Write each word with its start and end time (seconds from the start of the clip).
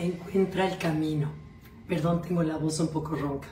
Encuentra 0.00 0.66
el 0.66 0.78
camino. 0.78 1.30
Perdón, 1.86 2.22
tengo 2.22 2.42
la 2.42 2.56
voz 2.56 2.80
un 2.80 2.88
poco 2.88 3.16
ronca. 3.16 3.48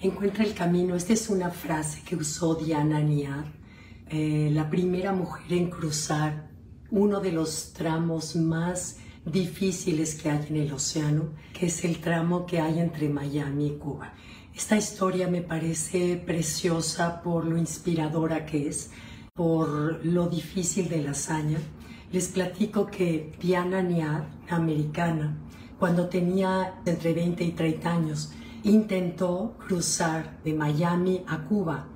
Encuentra 0.00 0.42
el 0.42 0.54
camino. 0.54 0.96
Esta 0.96 1.12
es 1.12 1.28
una 1.28 1.50
frase 1.50 2.00
que 2.02 2.16
usó 2.16 2.54
Diana 2.54 3.00
Niar, 3.00 3.44
eh, 4.08 4.48
la 4.54 4.70
primera 4.70 5.12
mujer 5.12 5.52
en 5.52 5.68
cruzar 5.68 6.48
uno 6.90 7.20
de 7.20 7.32
los 7.32 7.74
tramos 7.74 8.36
más 8.36 9.00
difíciles 9.26 10.14
que 10.14 10.30
hay 10.30 10.46
en 10.48 10.56
el 10.56 10.72
océano, 10.72 11.34
que 11.52 11.66
es 11.66 11.84
el 11.84 11.98
tramo 11.98 12.46
que 12.46 12.58
hay 12.58 12.78
entre 12.78 13.10
Miami 13.10 13.66
y 13.66 13.76
Cuba. 13.76 14.14
Esta 14.54 14.78
historia 14.78 15.28
me 15.28 15.42
parece 15.42 16.16
preciosa 16.16 17.20
por 17.20 17.44
lo 17.44 17.58
inspiradora 17.58 18.46
que 18.46 18.66
es, 18.66 18.92
por 19.34 20.02
lo 20.06 20.26
difícil 20.30 20.88
de 20.88 21.02
la 21.02 21.10
hazaña. 21.10 21.58
Les 22.12 22.28
platico 22.28 22.86
que 22.86 23.36
Diana 23.38 23.82
Niad, 23.82 24.24
americana, 24.48 25.36
cuando 25.82 26.08
tenía 26.08 26.74
entre 26.86 27.12
20 27.12 27.42
y 27.42 27.50
30 27.50 27.90
años, 27.92 28.30
intentó 28.62 29.56
cruzar 29.66 30.38
de 30.44 30.54
Miami 30.54 31.24
a 31.26 31.38
Cuba 31.38 31.88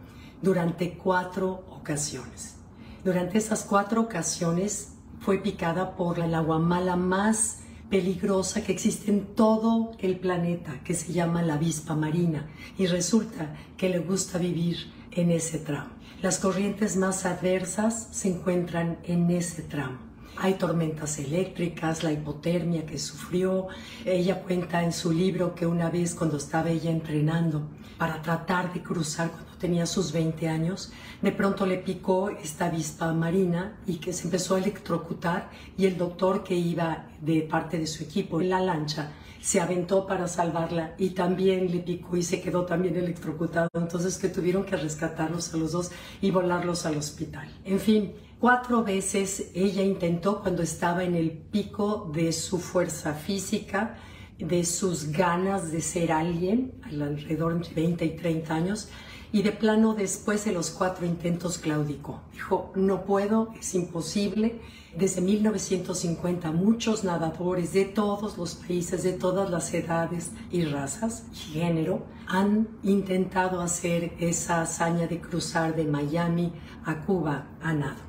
durante 0.42 0.98
cuatro 0.98 1.64
ocasiones. 1.70 2.56
Durante 3.04 3.38
esas 3.38 3.62
cuatro 3.62 4.00
ocasiones 4.00 4.94
fue 5.20 5.38
picada 5.38 5.94
por 5.94 6.18
la 6.18 6.38
aguamala 6.38 6.96
más 6.96 7.60
peligrosa 7.88 8.64
que 8.64 8.72
existe 8.72 9.12
en 9.12 9.24
todo 9.36 9.92
el 10.00 10.18
planeta, 10.18 10.80
que 10.82 10.94
se 10.94 11.12
llama 11.12 11.42
la 11.42 11.54
avispa 11.54 11.94
marina, 11.94 12.50
y 12.76 12.86
resulta 12.86 13.54
que 13.76 13.88
le 13.88 14.00
gusta 14.00 14.38
vivir 14.38 14.92
en 15.12 15.30
ese 15.30 15.60
tramo. 15.60 15.90
Las 16.22 16.40
corrientes 16.40 16.96
más 16.96 17.24
adversas 17.24 18.08
se 18.10 18.30
encuentran 18.30 18.98
en 19.04 19.30
ese 19.30 19.62
tramo. 19.62 20.15
Hay 20.38 20.54
tormentas 20.54 21.18
eléctricas, 21.18 22.02
la 22.02 22.12
hipotermia 22.12 22.84
que 22.84 22.98
sufrió. 22.98 23.68
Ella 24.04 24.42
cuenta 24.42 24.82
en 24.82 24.92
su 24.92 25.12
libro 25.12 25.54
que 25.54 25.66
una 25.66 25.88
vez 25.88 26.14
cuando 26.14 26.36
estaba 26.36 26.70
ella 26.70 26.90
entrenando 26.90 27.68
para 27.96 28.20
tratar 28.20 28.72
de 28.74 28.82
cruzar 28.82 29.30
cuando 29.30 29.52
tenía 29.58 29.86
sus 29.86 30.12
20 30.12 30.48
años, 30.48 30.92
de 31.22 31.32
pronto 31.32 31.64
le 31.64 31.78
picó 31.78 32.28
esta 32.28 32.66
avispa 32.66 33.12
marina 33.14 33.78
y 33.86 33.96
que 33.96 34.12
se 34.12 34.24
empezó 34.24 34.56
a 34.56 34.58
electrocutar 34.58 35.50
y 35.78 35.86
el 35.86 35.96
doctor 35.96 36.44
que 36.44 36.54
iba 36.54 37.06
de 37.20 37.42
parte 37.42 37.78
de 37.78 37.86
su 37.86 38.04
equipo 38.04 38.40
en 38.40 38.50
la 38.50 38.60
lancha 38.60 39.12
se 39.40 39.60
aventó 39.60 40.06
para 40.06 40.26
salvarla 40.26 40.94
y 40.98 41.10
también 41.10 41.70
le 41.70 41.78
picó 41.78 42.16
y 42.16 42.22
se 42.24 42.40
quedó 42.40 42.66
también 42.66 42.96
electrocutado. 42.96 43.70
Entonces 43.74 44.18
que 44.18 44.28
tuvieron 44.28 44.64
que 44.64 44.76
rescatarlos 44.76 45.54
a 45.54 45.56
los 45.56 45.72
dos 45.72 45.92
y 46.20 46.32
volarlos 46.32 46.84
al 46.84 46.96
hospital. 46.96 47.48
En 47.64 47.78
fin, 47.78 48.12
Cuatro 48.38 48.84
veces 48.84 49.50
ella 49.54 49.82
intentó 49.82 50.42
cuando 50.42 50.62
estaba 50.62 51.04
en 51.04 51.14
el 51.14 51.30
pico 51.30 52.10
de 52.14 52.32
su 52.32 52.58
fuerza 52.58 53.14
física, 53.14 53.96
de 54.38 54.66
sus 54.66 55.10
ganas 55.10 55.72
de 55.72 55.80
ser 55.80 56.12
alguien, 56.12 56.74
alrededor 56.84 57.66
de 57.66 57.74
20 57.74 58.04
y 58.04 58.10
30 58.10 58.54
años, 58.54 58.88
y 59.32 59.42
de 59.42 59.52
plano 59.52 59.94
después 59.94 60.44
de 60.44 60.52
los 60.52 60.68
cuatro 60.68 61.06
intentos 61.06 61.56
claudicó. 61.56 62.20
Dijo, 62.34 62.72
no 62.74 63.06
puedo, 63.06 63.54
es 63.58 63.74
imposible. 63.74 64.60
Desde 64.94 65.22
1950 65.22 66.52
muchos 66.52 67.04
nadadores 67.04 67.72
de 67.72 67.86
todos 67.86 68.36
los 68.36 68.54
países, 68.54 69.02
de 69.02 69.14
todas 69.14 69.48
las 69.48 69.72
edades 69.72 70.32
y 70.50 70.64
razas 70.64 71.24
y 71.32 71.54
género 71.54 72.04
han 72.28 72.68
intentado 72.82 73.60
hacer 73.60 74.14
esa 74.18 74.62
hazaña 74.62 75.06
de 75.06 75.20
cruzar 75.20 75.74
de 75.74 75.84
Miami 75.84 76.52
a 76.84 77.00
Cuba 77.00 77.46
a 77.62 77.72
nado 77.72 78.00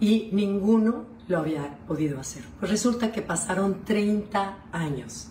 y 0.00 0.30
ninguno 0.32 1.06
lo 1.28 1.38
había 1.38 1.78
podido 1.86 2.20
hacer. 2.20 2.44
Pues 2.58 2.70
resulta 2.70 3.10
que 3.10 3.22
pasaron 3.22 3.84
30 3.84 4.58
años 4.72 5.28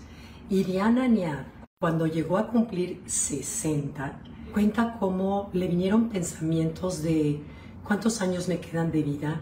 y 0.50 0.63
Diana 0.63 1.08
Niad, 1.08 1.45
cuando 1.80 2.08
llegó 2.08 2.38
a 2.38 2.47
cumplir 2.47 3.02
60, 3.05 4.22
cuenta 4.53 4.97
cómo 5.00 5.50
le 5.53 5.67
vinieron 5.67 6.09
pensamientos 6.09 7.01
de 7.01 7.41
cuántos 7.84 8.22
años 8.22 8.47
me 8.47 8.59
quedan 8.59 8.91
de 8.91 9.03
vida, 9.03 9.41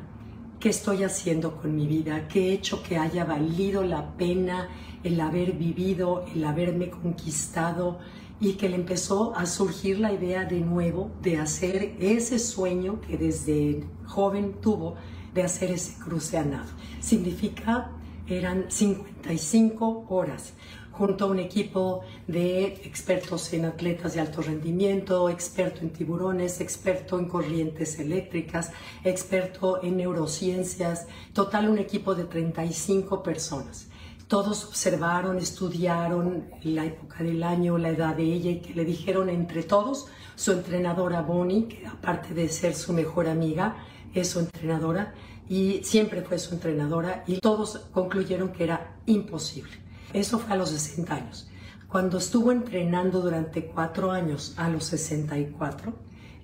qué 0.60 0.70
estoy 0.70 1.04
haciendo 1.04 1.58
con 1.58 1.76
mi 1.76 1.88
vida, 1.88 2.28
qué 2.28 2.50
he 2.50 2.54
hecho 2.54 2.84
que 2.84 2.98
haya 2.98 3.26
valido 3.26 3.84
la 3.84 4.16
pena 4.16 4.70
el 5.04 5.20
haber 5.20 5.54
vivido, 5.54 6.26
el 6.34 6.46
haberme 6.46 6.90
conquistado 6.90 8.00
y 8.42 8.54
que 8.54 8.68
le 8.68 8.76
empezó 8.76 9.34
a 9.36 9.46
surgir 9.46 10.00
la 10.00 10.12
idea 10.12 10.46
de 10.46 10.60
nuevo 10.60 11.12
de 11.22 11.38
hacer 11.38 11.96
ese 12.00 12.40
sueño 12.40 13.00
que 13.00 13.16
desde 13.16 13.84
joven 14.08 14.56
tuvo 14.60 14.96
de 15.36 15.44
hacer 15.44 15.70
ese 15.70 15.98
cruce 16.00 16.38
a. 16.38 16.66
Significa, 17.00 17.92
eran 18.28 18.66
55 18.70 20.08
horas 20.10 20.54
junto 20.92 21.26
a 21.26 21.28
un 21.28 21.40
equipo 21.40 22.02
de 22.28 22.66
expertos 22.66 23.54
en 23.54 23.66
atletas 23.66 24.16
de 24.16 24.22
alto 24.22 24.42
rendimiento, 24.42 25.30
experto 25.30 25.82
en 25.82 25.92
tiburones, 25.92 26.62
experto 26.62 27.20
en 27.20 27.28
corrientes 27.28 28.00
eléctricas, 28.00 28.72
experto 29.04 29.84
en 29.84 29.98
neurociencias, 29.98 31.06
total 31.34 31.70
un 31.70 31.78
equipo 31.78 32.16
de 32.16 32.26
35 32.26 33.22
personas 33.22 33.91
todos 34.32 34.64
observaron, 34.64 35.40
estudiaron 35.40 36.46
la 36.64 36.86
época 36.86 37.22
del 37.22 37.44
año, 37.44 37.78
la 37.78 37.90
edad 37.90 38.16
de 38.16 38.24
ella 38.24 38.52
y 38.52 38.62
que 38.62 38.74
le 38.74 38.86
dijeron 38.86 39.28
entre 39.28 39.62
todos, 39.62 40.08
su 40.38 40.54
entrenadora 40.54 41.22
Bonnie, 41.22 41.68
que 41.68 41.86
aparte 41.86 42.34
de 42.34 42.48
ser 42.48 42.74
su 42.74 42.94
mejor 42.94 43.28
amiga, 43.28 43.76
es 44.14 44.30
su 44.30 44.40
entrenadora 44.40 45.14
y 45.50 45.82
siempre 45.84 46.22
fue 46.22 46.40
su 46.40 46.54
entrenadora 46.54 47.26
y 47.28 47.42
todos 47.42 47.90
concluyeron 47.92 48.54
que 48.54 48.64
era 48.64 48.96
imposible. 49.06 49.74
Eso 50.14 50.40
fue 50.40 50.54
a 50.54 50.56
los 50.56 50.70
60 50.70 51.14
años. 51.14 51.50
Cuando 51.90 52.18
estuvo 52.18 52.54
entrenando 52.54 53.20
durante 53.20 53.66
cuatro 53.66 54.12
años 54.12 54.54
a 54.56 54.70
los 54.70 54.86
64, 54.86 55.94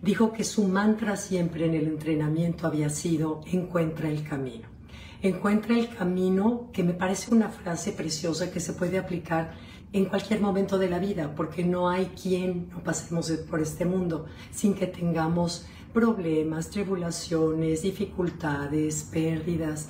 dijo 0.01 0.33
que 0.33 0.43
su 0.43 0.65
mantra 0.65 1.15
siempre 1.15 1.67
en 1.67 1.73
el 1.73 1.87
entrenamiento 1.87 2.67
había 2.67 2.89
sido 2.89 3.39
encuentra 3.45 4.09
el 4.09 4.27
camino 4.27 4.76
encuentra 5.21 5.77
el 5.77 5.89
camino, 5.89 6.69
que 6.71 6.83
me 6.83 6.93
parece 6.93 7.33
una 7.33 7.49
frase 7.49 7.91
preciosa 7.91 8.51
que 8.51 8.59
se 8.59 8.73
puede 8.73 8.97
aplicar 8.97 9.53
en 9.93 10.05
cualquier 10.05 10.41
momento 10.41 10.77
de 10.77 10.89
la 10.89 10.99
vida, 10.99 11.33
porque 11.35 11.63
no 11.63 11.89
hay 11.89 12.07
quien 12.07 12.69
no 12.69 12.83
pasemos 12.83 13.31
por 13.49 13.61
este 13.61 13.85
mundo 13.85 14.25
sin 14.51 14.73
que 14.73 14.87
tengamos 14.87 15.65
problemas, 15.93 16.69
tribulaciones, 16.69 17.81
dificultades, 17.81 19.07
pérdidas. 19.11 19.87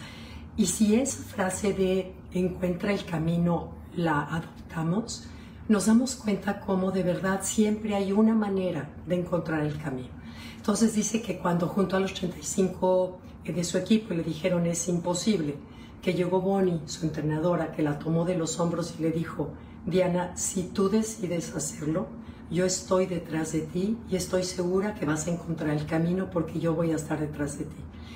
Y 0.56 0.68
si 0.68 0.96
esa 0.96 1.24
frase 1.24 1.74
de 1.74 2.14
encuentra 2.34 2.94
el 2.94 3.04
camino 3.06 3.74
la 3.96 4.22
adoptamos, 4.22 5.28
nos 5.68 5.88
damos 5.88 6.16
cuenta 6.16 6.62
cómo 6.62 6.92
de 6.92 7.04
verdad 7.04 7.42
siempre 7.44 7.96
hay 7.96 8.12
una 8.12 8.34
manera 8.34 8.90
de 9.06 9.16
encontrar 9.16 9.66
el 9.66 9.78
camino. 9.78 10.10
Entonces 10.56 10.94
dice 10.94 11.22
que 11.22 11.38
cuando 11.38 11.68
junto 11.68 11.96
a 11.98 12.00
los 12.00 12.14
35 12.14 13.20
de 13.54 13.64
su 13.64 13.78
equipo 13.78 14.14
le 14.14 14.24
dijeron 14.24 14.66
es 14.66 14.88
imposible, 14.88 15.56
que 16.02 16.14
llegó 16.14 16.42
Bonnie, 16.42 16.82
su 16.86 17.06
entrenadora, 17.06 17.72
que 17.72 17.82
la 17.82 18.00
tomó 18.00 18.26
de 18.26 18.38
los 18.38 18.60
hombros 18.60 18.96
y 18.98 19.04
le 19.04 19.12
dijo, 19.12 19.54
Diana, 19.86 20.36
si 20.36 20.64
tú 20.64 20.90
decides 20.90 21.56
hacerlo, 21.56 22.08
yo 22.50 22.66
estoy 22.66 23.08
detrás 23.08 23.52
de 23.52 23.62
ti 23.62 23.98
y 24.10 24.16
estoy 24.16 24.44
segura 24.44 24.94
que 24.94 25.06
vas 25.06 25.28
a 25.28 25.32
encontrar 25.32 25.72
el 25.72 25.86
camino 25.86 26.30
porque 26.30 26.60
yo 26.60 26.74
voy 26.74 26.92
a 26.92 26.96
estar 26.96 27.20
detrás 27.20 27.58
de 27.58 27.66
ti. 27.66 27.76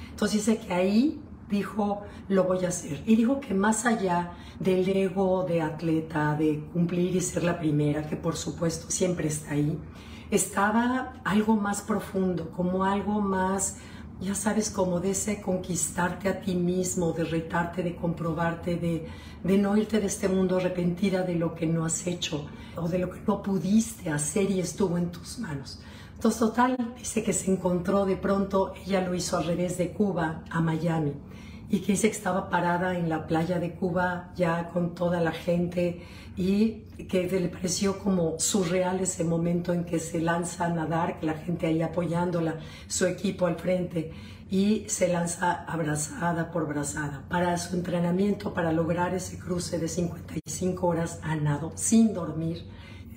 Entonces 0.09 0.46
dice 0.46 0.58
que 0.59 0.74
ahí 0.74 1.22
dijo, 1.50 2.02
lo 2.30 2.46
voy 2.46 2.63
a 2.66 2.69
hacer. 2.69 3.03
Y 3.06 3.16
dijo 3.16 3.42
que 3.42 3.53
más 3.53 3.86
allá 3.86 4.31
del 4.59 4.88
ego 4.88 5.44
de 5.44 5.62
atleta, 5.62 6.36
de 6.36 6.63
cumplir 6.72 7.16
y 7.16 7.22
ser 7.22 7.44
la 7.44 7.59
primera, 7.59 8.08
que 8.08 8.16
por 8.16 8.36
supuesto 8.36 8.90
siempre 8.90 9.28
está 9.28 9.52
ahí, 9.52 9.78
estaba 10.31 11.13
algo 11.25 11.58
más 11.58 11.81
profundo, 11.81 12.52
como 12.52 12.86
algo 12.86 13.19
más 13.19 13.78
ya 14.22 14.36
sabes, 14.36 14.70
como 14.70 15.00
de 15.00 15.12
ese 15.12 15.42
conquistarte 15.42 16.30
a 16.30 16.40
ti 16.42 16.56
mismo, 16.56 17.12
de 17.12 17.24
retarte, 17.24 17.84
de 17.84 17.95
comprobarte, 17.95 18.75
de, 18.75 19.07
de 19.44 19.57
no 19.57 19.75
irte 19.75 20.00
de 20.00 20.07
este 20.07 20.28
mundo 20.30 20.57
arrepentida 20.57 21.24
de 21.24 21.36
lo 21.36 21.56
que 21.56 21.66
no 21.66 21.86
has 21.86 22.06
hecho 22.06 22.45
o 22.75 22.88
de 22.88 23.00
lo 23.00 23.10
que 23.10 23.19
no 23.28 23.42
pudiste 23.42 24.10
hacer 24.10 24.51
y 24.51 24.60
estuvo 24.60 24.98
en 24.98 25.12
tus 25.12 25.40
manos. 25.40 25.80
Entonces, 26.13 26.40
total, 26.40 26.94
dice 26.98 27.24
que 27.24 27.34
se 27.34 27.51
encontró 27.51 28.06
de 28.06 28.16
pronto, 28.16 28.74
ella 28.86 29.01
lo 29.01 29.16
hizo 29.16 29.38
al 29.38 29.45
revés 29.45 29.78
de 29.78 29.92
Cuba 29.92 30.44
a 30.51 30.62
Miami 30.62 31.13
y 31.71 31.79
que 31.79 31.94
dice 31.94 32.09
que 32.09 32.18
estaba 32.18 32.50
parada 32.50 32.97
en 32.97 33.07
la 33.07 33.25
playa 33.25 33.57
de 33.57 33.71
Cuba 33.71 34.33
ya 34.35 34.68
con 34.69 34.94
toda 34.94 35.21
la 35.21 35.31
gente 35.31 36.01
y 36.35 36.83
que 37.07 37.23
le 37.23 37.47
pareció 37.47 37.97
como 37.97 38.38
surreal 38.39 39.00
ese 39.00 39.23
momento 39.23 39.71
en 39.71 39.85
que 39.85 39.97
se 39.97 40.19
lanza 40.19 40.65
a 40.65 40.69
nadar, 40.69 41.18
que 41.18 41.25
la 41.25 41.35
gente 41.35 41.68
ahí 41.68 41.81
apoyándola, 41.81 42.57
su 42.88 43.06
equipo 43.06 43.45
al 43.47 43.56
frente, 43.56 44.12
y 44.50 44.83
se 44.88 45.07
lanza 45.07 45.63
abrazada 45.63 46.51
por 46.51 46.68
brazada 46.68 47.23
para 47.29 47.57
su 47.57 47.77
entrenamiento, 47.77 48.53
para 48.53 48.73
lograr 48.73 49.13
ese 49.13 49.39
cruce 49.39 49.79
de 49.79 49.88
55 49.88 50.85
horas 50.85 51.19
a 51.23 51.38
nado, 51.38 51.71
sin 51.75 52.13
dormir. 52.13 52.65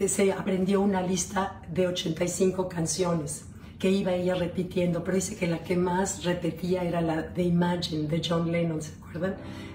Se 0.07 0.33
aprendió 0.33 0.81
una 0.81 1.03
lista 1.03 1.61
de 1.73 1.89
85 1.89 2.69
canciones 2.69 3.47
que 3.79 3.91
iba 3.91 4.13
ella 4.13 4.35
repitiendo, 4.35 5.03
pero 5.05 5.17
dice 5.17 5.37
que 5.37 5.47
la 5.47 5.59
que 5.59 5.77
más 5.77 6.25
repetía 6.25 6.83
era 6.83 7.01
la 7.01 7.23
de 7.23 7.43
Imagine 7.43 8.09
de 8.09 8.23
John 8.27 8.51
Lennon, 8.51 8.83
¿se 8.83 8.93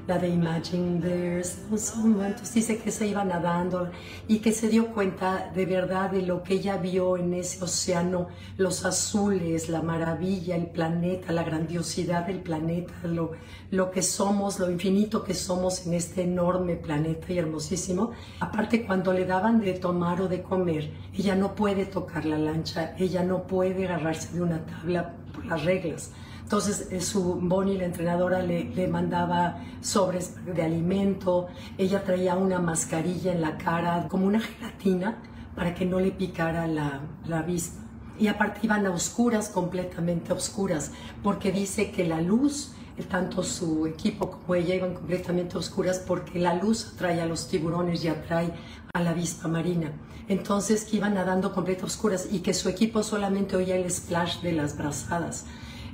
La 0.08 0.18
de 0.18 0.28
Imagine 0.28 1.00
There's 1.00 1.60
dice 2.54 2.78
que 2.78 2.92
se 2.92 3.08
iba 3.08 3.24
nadando 3.24 3.90
y 4.28 4.40
que 4.40 4.52
se 4.52 4.68
dio 4.68 4.88
cuenta 4.94 5.52
de 5.56 5.66
verdad 5.66 6.12
de 6.12 6.24
lo 6.24 6.44
que 6.44 6.56
ella 6.56 6.76
vio 6.78 7.16
en 7.16 7.34
ese 7.34 7.64
océano, 7.64 8.28
los 8.58 8.86
azules, 8.86 9.70
la 9.70 9.82
maravilla, 9.82 10.56
el 10.56 10.68
planeta, 10.68 11.32
la 11.32 11.44
grandiosidad 11.44 12.28
del 12.28 12.40
planeta, 12.40 12.94
lo, 13.04 13.32
lo 13.72 13.92
que 13.92 14.02
somos, 14.02 14.60
lo 14.60 14.70
infinito 14.70 15.24
que 15.24 15.34
somos 15.34 15.86
en 15.88 15.94
este 15.94 16.24
enorme 16.24 16.76
planeta 16.76 17.32
y 17.32 17.38
hermosísimo. 17.38 18.12
Aparte, 18.42 18.86
cuando 18.86 19.14
le 19.14 19.26
daban 19.26 19.62
de 19.62 19.74
tomar 19.74 20.22
o 20.22 20.28
de 20.28 20.42
comer, 20.42 20.92
ella 21.18 21.36
no 21.36 21.56
puede 21.56 21.86
tocar 21.86 22.26
la 22.26 22.38
lancha, 22.38 22.94
ella 22.98 23.24
no 23.24 23.44
puede 23.44 23.86
agarrarse 23.86 24.34
de 24.34 24.42
una 24.42 24.66
tabla 24.66 25.16
por 25.32 25.46
las 25.46 25.64
reglas. 25.64 26.12
Entonces 26.44 26.88
eh, 26.92 27.00
su 27.00 27.36
Bonnie, 27.36 27.78
la 27.78 27.86
entrenadora, 27.86 28.42
le, 28.42 28.88
mandaba 28.88 29.62
sobres 29.82 30.36
de 30.46 30.64
alimento, 30.64 31.48
ella 31.78 32.04
traía 32.04 32.36
una 32.36 32.60
mascarilla 32.60 33.32
en 33.32 33.42
la 33.42 33.58
cara, 33.58 34.08
como 34.08 34.26
una 34.26 34.40
gelatina, 34.40 35.22
para 35.56 35.76
que 35.76 35.86
no 35.86 36.00
le 36.00 36.12
picara 36.12 36.66
la, 36.66 37.02
la 37.28 37.42
vista. 37.44 37.89
Y 38.20 38.28
aparte 38.28 38.60
iban 38.64 38.86
a 38.86 38.92
oscuras, 38.92 39.50
completamente 39.50 40.34
oscuras, 40.34 40.92
porque 41.24 41.52
dice 41.52 41.92
que 41.92 42.04
la 42.04 42.22
luz 42.22 42.74
tanto 43.04 43.44
su 43.44 43.88
equipo 43.88 44.30
como 44.30 44.56
ella 44.56 44.76
iban 44.76 44.94
completamente 44.94 45.58
oscuras 45.58 46.00
porque 46.00 46.40
la 46.40 46.56
luz 46.56 46.94
atrae 46.94 47.22
a 47.22 47.26
los 47.26 47.48
tiburones 47.48 48.04
y 48.04 48.10
atrae 48.10 48.54
a 48.94 49.02
la 49.02 49.12
avispa 49.12 49.48
marina. 49.48 49.94
Entonces 50.28 50.84
que 50.84 50.98
iban 50.98 51.14
nadando 51.14 51.54
completamente 51.54 51.94
oscuras 51.94 52.28
y 52.32 52.40
que 52.40 52.54
su 52.54 52.70
equipo 52.70 53.04
solamente 53.04 53.56
oía 53.56 53.76
el 53.76 53.90
splash 53.90 54.42
de 54.42 54.54
las 54.54 54.78
brazadas. 54.78 55.46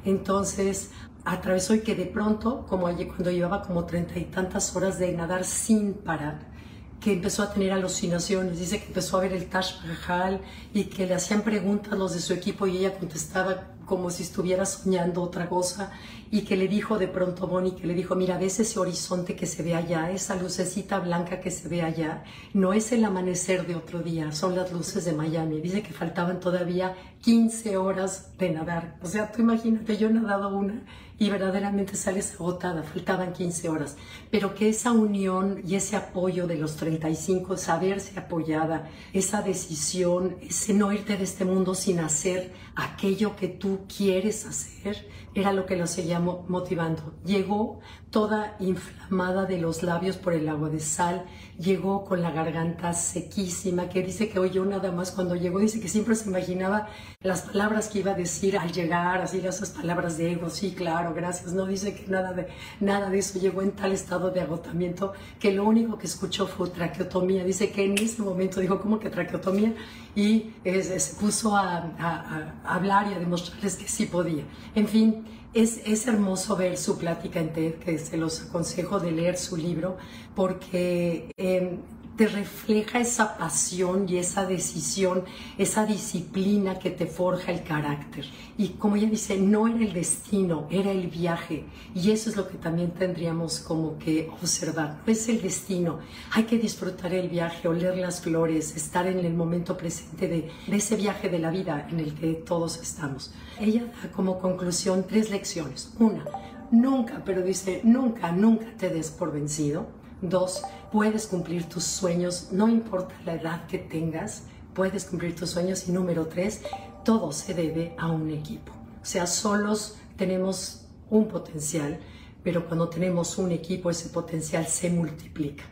Entonces 0.04 0.92
atravesó 1.24 1.74
y 1.74 1.82
que 1.82 1.96
de 1.96 2.06
pronto, 2.06 2.66
como 2.68 2.88
allí 2.88 3.06
cuando 3.06 3.32
llevaba 3.32 3.64
como 3.64 3.86
treinta 3.86 4.20
y 4.20 4.26
tantas 4.26 4.76
horas 4.76 5.00
de 5.00 5.12
nadar 5.14 5.44
sin 5.44 5.94
parar, 5.94 6.55
que 7.00 7.14
empezó 7.14 7.44
a 7.44 7.54
tener 7.54 7.72
alucinaciones, 7.72 8.60
dice 8.60 8.80
que 8.80 8.88
empezó 8.88 9.18
a 9.18 9.22
ver 9.22 9.34
el 9.34 9.48
Taj 9.48 9.86
Mahal 9.86 10.42
y 10.74 10.86
que 10.86 11.06
le 11.06 11.14
hacían 11.14 11.42
preguntas 11.42 11.98
los 11.98 12.14
de 12.14 12.20
su 12.20 12.34
equipo 12.34 12.66
y 12.68 12.78
ella 12.78 12.98
contestaba 12.98 13.76
como 13.86 14.10
si 14.10 14.24
estuviera 14.24 14.66
soñando 14.66 15.22
otra 15.22 15.48
cosa 15.48 15.92
y 16.32 16.42
que 16.42 16.58
le 16.58 16.68
dijo 16.68 16.98
de 16.98 17.08
pronto 17.08 17.48
Bonnie, 17.48 17.76
que 17.76 17.88
le 17.88 17.94
dijo, 17.94 18.16
mira, 18.16 18.38
ves 18.38 18.60
ese 18.60 18.80
horizonte 18.80 19.36
que 19.36 19.46
se 19.46 19.64
ve 19.64 19.76
allá, 19.76 20.12
esa 20.12 20.36
lucecita 20.36 21.00
blanca 21.00 21.40
que 21.40 21.52
se 21.52 21.70
ve 21.70 21.84
allá, 21.84 22.24
no 22.54 22.74
es 22.74 22.92
el 22.92 23.06
amanecer 23.06 23.68
de 23.68 23.76
otro 23.76 24.00
día, 24.00 24.32
son 24.32 24.56
las 24.56 24.72
luces 24.72 25.06
de 25.06 25.14
Miami. 25.14 25.62
Dice 25.62 25.84
que 25.84 25.94
faltaban 25.94 26.40
todavía 26.40 26.96
15 27.26 27.78
horas 27.78 28.38
de 28.38 28.52
nadar. 28.52 29.00
O 29.02 29.08
sea, 29.08 29.32
tú 29.32 29.42
imagínate, 29.42 29.98
yo 29.98 30.10
he 30.10 30.14
nadado 30.14 30.56
una 30.56 30.84
y 31.18 31.32
verdaderamente 31.32 31.96
sales 31.96 32.36
agotada, 32.36 32.84
faltaban 32.84 33.34
15 33.34 33.68
horas, 33.68 33.98
pero 34.30 34.54
que 34.54 34.70
esa 34.70 34.92
unión 34.92 35.60
y 35.66 35.74
ese 35.74 35.96
apoyo 35.96 36.46
de 36.46 36.58
los 36.58 36.76
35, 36.76 37.58
saberse 37.58 38.20
apoyada, 38.20 38.92
esa 39.12 39.42
decisión, 39.42 40.36
ese 40.40 40.76
no 40.76 40.94
irte 40.94 41.18
de 41.18 41.24
este 41.24 41.46
mundo 41.46 41.74
sin 41.74 42.00
hacer 42.00 42.54
aquello 42.76 43.36
que 43.36 43.48
tú 43.48 43.86
quieres 43.88 44.46
hacer, 44.46 45.08
era 45.34 45.52
lo 45.52 45.66
que 45.66 45.78
lo 45.78 45.88
seguía 45.88 46.20
motivando. 46.20 47.16
Llegó 47.26 47.80
toda 48.16 48.56
inflamada 48.62 49.44
de 49.44 49.58
los 49.58 49.84
labios 49.84 50.16
por 50.16 50.32
el 50.32 50.48
agua 50.48 50.70
de 50.70 50.80
sal, 50.80 51.26
llegó 51.60 52.06
con 52.06 52.22
la 52.22 52.32
garganta 52.32 52.94
sequísima, 52.94 53.90
que 53.90 54.02
dice 54.04 54.30
que 54.30 54.40
oyó 54.40 54.64
nada 54.64 54.90
más 54.94 55.12
cuando 55.12 55.36
llegó, 55.36 55.60
dice 55.60 55.82
que 55.82 55.90
siempre 55.90 56.16
se 56.16 56.30
imaginaba 56.30 56.88
las 57.20 57.42
palabras 57.42 57.90
que 57.90 58.00
iba 58.00 58.12
a 58.12 58.16
decir 58.16 58.58
al 58.58 58.72
llegar, 58.72 59.20
así 59.20 59.40
esas 59.46 59.72
palabras 59.72 60.18
de 60.18 60.32
ego, 60.32 60.50
sí, 60.50 60.72
claro, 60.72 61.14
gracias, 61.14 61.52
no 61.52 61.66
dice 61.66 61.94
que 61.94 62.10
nada 62.10 62.32
de, 62.32 62.48
nada 62.80 63.10
de 63.10 63.20
eso, 63.20 63.38
llegó 63.38 63.62
en 63.62 63.74
tal 63.74 63.92
estado 63.92 64.32
de 64.32 64.40
agotamiento 64.40 65.12
que 65.38 65.52
lo 65.52 65.66
único 65.66 65.98
que 65.98 66.08
escuchó 66.08 66.48
fue 66.48 66.70
traqueotomía, 66.70 67.44
dice 67.44 67.70
que 67.70 67.84
en 67.84 67.98
ese 67.98 68.22
momento 68.22 68.62
dijo, 68.62 68.80
¿cómo 68.80 68.98
que 68.98 69.10
traqueotomía? 69.10 69.76
Y 70.16 70.54
se 70.64 71.16
puso 71.20 71.54
a, 71.58 71.92
a 72.00 72.54
hablar 72.64 73.12
y 73.12 73.16
a 73.16 73.20
demostrarles 73.20 73.76
que 73.76 73.90
sí 73.90 74.06
podía. 74.06 74.46
En 74.74 74.88
fin, 74.88 75.26
es, 75.56 75.80
es, 75.86 76.06
hermoso 76.06 76.58
ver 76.58 76.78
su 76.78 76.98
plática 76.98 77.40
en 77.40 77.54
TED, 77.54 77.76
que 77.76 77.98
se 77.98 78.18
los 78.18 78.42
aconsejo 78.42 79.00
de 79.00 79.12
leer 79.14 79.38
su 79.38 79.56
libro, 79.56 79.98
porque 80.36 81.32
eh, 81.38 81.78
te 82.18 82.28
refleja 82.28 83.00
esa 83.00 83.38
pasión 83.38 84.08
y 84.08 84.18
esa 84.18 84.46
decisión, 84.46 85.24
esa 85.58 85.86
disciplina 85.86 86.80
que 86.80 86.90
te 86.90 87.08
forja 87.08 87.52
el 87.52 87.64
carácter. 87.64 88.26
Y 88.58 88.70
como 88.70 88.96
ella 88.96 89.10
dice, 89.10 89.38
no 89.38 89.68
era 89.68 89.80
el 89.80 89.92
destino, 89.92 90.68
era 90.70 90.92
el 90.92 91.08
viaje. 91.08 91.66
Y 91.94 92.12
eso 92.12 92.30
es 92.30 92.38
lo 92.38 92.48
que 92.48 92.58
también 92.58 92.92
tendríamos 92.92 93.60
como 93.60 93.98
que 94.00 94.30
observar. 94.42 95.02
No 95.06 95.12
es 95.12 95.28
el 95.28 95.42
destino, 95.42 96.00
hay 96.32 96.44
que 96.44 96.58
disfrutar 96.58 97.14
el 97.14 97.28
viaje, 97.28 97.68
oler 97.68 97.98
las 97.98 98.22
flores, 98.22 98.76
estar 98.78 99.08
en 99.08 99.20
el 99.20 99.34
momento 99.34 99.76
presente 99.76 100.28
de, 100.28 100.50
de 100.68 100.76
ese 100.78 100.96
viaje 100.96 101.30
de 101.30 101.40
la 101.40 101.50
vida 101.50 101.88
en 101.92 102.00
el 102.00 102.14
que 102.14 102.34
todos 102.34 102.78
estamos. 102.78 103.34
Ella 103.60 103.86
da 104.02 104.12
como 104.12 104.40
conclusión 104.40 105.06
tres 105.08 105.30
lecciones. 105.30 105.94
Una, 106.00 106.24
nunca, 106.72 107.22
pero 107.26 107.42
dice, 107.42 107.82
nunca, 107.84 108.32
nunca 108.32 108.68
te 108.78 108.90
des 108.90 109.12
por 109.12 109.34
vencido 109.34 110.05
Dos, 110.22 110.64
puedes 110.92 111.28
cumplir 111.28 111.68
tus 111.68 111.84
sueños, 111.84 112.50
no 112.52 112.68
importa 112.68 113.16
la 113.26 113.34
edad 113.34 113.68
que 113.68 113.78
tengas, 113.78 114.44
puedes 114.74 115.06
cumplir 115.06 115.36
tus 115.36 115.50
sueños. 115.50 115.88
Y 115.88 115.92
número 115.92 116.28
tres, 116.28 116.62
todo 117.04 117.32
se 117.32 117.54
debe 117.54 117.96
a 117.98 118.08
un 118.08 118.30
equipo. 118.32 118.72
O 119.02 119.06
sea, 119.06 119.28
solos 119.28 119.98
tenemos 120.18 120.88
un 121.10 121.28
potencial, 121.28 122.00
pero 122.44 122.66
cuando 122.68 122.90
tenemos 122.90 123.38
un 123.38 123.52
equipo, 123.52 123.90
ese 123.90 124.10
potencial 124.10 124.66
se 124.68 124.90
multiplica. 124.90 125.64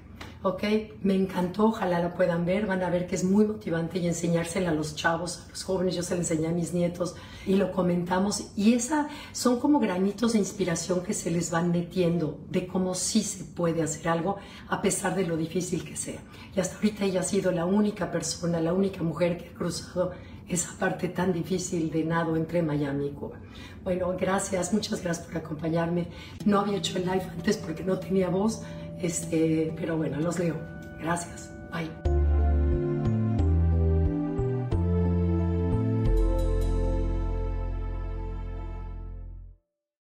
¿Ok? 0.44 0.64
Me 1.02 1.16
encantó, 1.16 1.68
ojalá 1.68 2.02
lo 2.02 2.14
puedan 2.14 2.46
ver, 2.46 2.68
van 2.68 2.84
a 2.84 2.90
ver 2.90 3.08
que 3.08 3.16
es 3.16 3.24
muy 3.24 3.46
motivante 3.46 3.98
y 4.00 4.08
enseñársela 4.08 4.70
a 4.72 4.74
los 4.74 4.96
chavos, 4.96 5.44
a 5.46 5.50
los 5.50 5.64
jóvenes, 5.64 5.96
yo 5.96 6.04
se 6.04 6.16
lo 6.16 6.22
enseñé 6.22 6.48
a 6.48 6.52
mis 6.52 6.74
nietos 6.74 7.16
y 7.46 7.56
lo 7.56 7.72
comentamos 7.72 8.52
y 8.56 8.74
esa 8.74 9.08
son 9.32 9.60
como 9.60 9.80
granitos 9.80 10.34
de 10.34 10.40
inspiración 10.40 11.02
que 11.02 11.14
se 11.14 11.32
les 11.32 11.50
van 11.50 11.72
metiendo 11.72 12.40
de 12.50 12.68
cómo 12.68 12.94
sí 12.94 13.24
se 13.24 13.46
puede 13.46 13.82
hacer 13.82 14.10
algo 14.10 14.38
a 14.68 14.82
pesar 14.82 15.16
de 15.16 15.26
lo 15.26 15.38
difícil 15.38 15.86
que 15.86 15.96
sea. 15.96 16.22
Y 16.56 16.60
hasta 16.60 16.76
ahorita 16.76 17.06
ella 17.06 17.22
ha 17.22 17.24
sido 17.24 17.52
la 17.52 17.66
única 17.66 18.12
persona, 18.12 18.60
la 18.60 18.74
única 18.74 19.02
mujer 19.02 19.38
que 19.38 19.50
ha 19.50 19.54
cruzado 19.54 20.12
esa 20.48 20.78
parte 20.78 21.08
tan 21.08 21.32
difícil 21.32 21.90
de 21.90 22.04
nado 22.04 22.36
entre 22.36 22.62
Miami 22.62 23.08
y 23.08 23.12
Cuba. 23.12 23.38
Bueno, 23.84 24.14
gracias, 24.20 24.74
muchas 24.74 25.02
gracias 25.02 25.26
por 25.26 25.38
acompañarme. 25.38 26.08
No 26.46 26.60
había 26.60 26.78
hecho 26.78 26.98
el 26.98 27.06
live 27.06 27.24
antes 27.32 27.58
porque 27.58 27.84
no 27.84 27.98
tenía 27.98 28.30
voz, 28.30 28.62
este, 29.04 29.74
pero 29.76 29.98
bueno, 29.98 30.20
los 30.20 30.40
leo. 30.40 30.56
Gracias. 31.00 31.52
Bye. 31.72 32.03